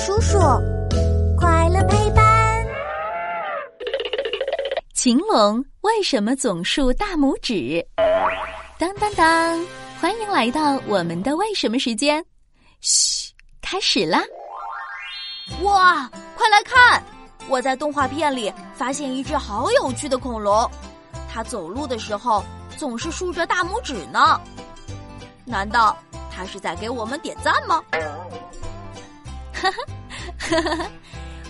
[0.00, 0.38] 叔叔，
[1.36, 2.66] 快乐陪伴。
[4.94, 7.86] 晴龙为什么总竖大拇指？
[8.78, 9.66] 当当当！
[10.00, 12.24] 欢迎来到我们的为什么时间。
[12.80, 14.22] 嘘，开始啦！
[15.60, 17.02] 哇，快来看！
[17.46, 20.66] 我在动画片里发现一只好有趣的恐龙，
[21.30, 22.42] 它走路的时候
[22.74, 24.40] 总是竖着大拇指呢。
[25.44, 25.94] 难道
[26.34, 27.82] 它是在给我们点赞吗？
[29.60, 29.70] 哈
[30.38, 30.90] 哈，哈哈，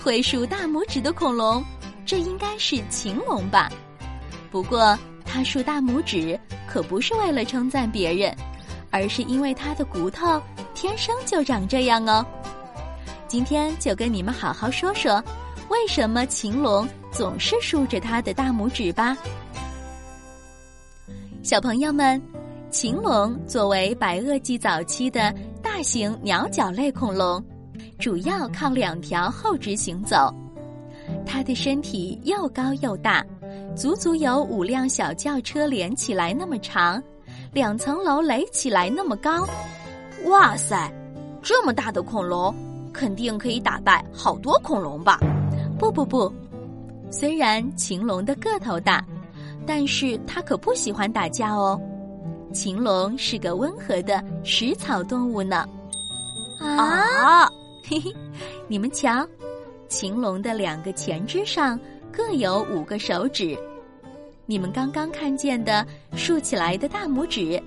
[0.02, 1.64] 会竖大拇指的恐龙，
[2.04, 3.70] 这应该是禽龙吧？
[4.50, 8.36] 不过它竖大拇指可不是为了称赞别人，
[8.90, 10.42] 而是因为它的骨头
[10.74, 12.26] 天生就长这样哦。
[13.28, 15.22] 今天就跟你们好好说说。
[15.68, 19.16] 为什么禽龙总是竖着它的大拇指吧？
[21.44, 22.20] 小朋友们，
[22.72, 25.32] 禽龙作为白垩纪早期的
[25.62, 27.40] 大型鸟脚类恐龙，
[27.98, 30.34] 主要靠两条后肢行走。
[31.26, 33.24] 它的身体又高又大，
[33.76, 37.02] 足足有五辆小轿车连起来那么长，
[37.52, 39.46] 两层楼垒起来那么高。
[40.26, 40.92] 哇塞，
[41.42, 42.54] 这么大的恐龙，
[42.92, 45.18] 肯定可以打败好多恐龙吧？
[45.78, 46.32] 不不不，
[47.10, 49.04] 虽然禽龙的个头大，
[49.66, 51.80] 但是它可不喜欢打架哦。
[52.52, 55.66] 禽龙是个温和的食草动物呢。
[56.60, 57.50] 啊，
[57.90, 58.14] 嘿嘿，
[58.68, 59.26] 你们瞧，
[59.88, 61.76] 秦龙的两个前肢上
[62.12, 63.58] 各有五个手指。
[64.46, 67.60] 你们刚刚看见的竖起来的大拇指，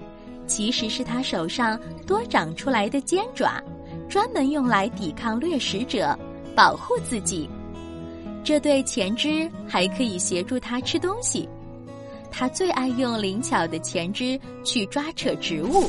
[0.47, 3.61] 其实是它手上多长出来的尖爪，
[4.07, 6.17] 专门用来抵抗掠食者，
[6.55, 7.49] 保护自己。
[8.45, 11.49] 这对前肢还可以协助它吃东西，
[12.31, 15.83] 它最爱用灵巧的前肢去抓扯植物，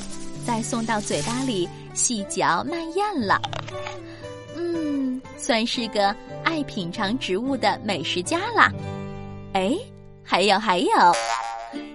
[0.45, 3.41] 再送到嘴巴里细嚼慢咽了。
[4.57, 6.15] 嗯，算是个
[6.45, 8.71] 爱品尝植物的美食家啦。
[9.53, 9.77] 哎，
[10.23, 10.89] 还有还有，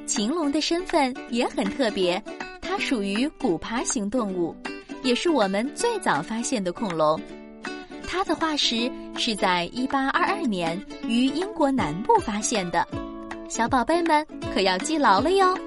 [0.05, 2.21] 禽龙的身份也很特别，
[2.61, 4.55] 它属于古爬行动物，
[5.03, 7.19] 也是我们最早发现的恐龙。
[8.07, 12.87] 它的化石是在一八二二年于英国南部发现的，
[13.47, 15.57] 小宝贝们可要记牢了哟。